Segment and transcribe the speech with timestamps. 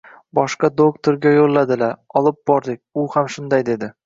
[0.37, 1.93] Boshqa doktorga yoʻlladilar,
[2.23, 3.93] olib bordik, u ham shunday dedi.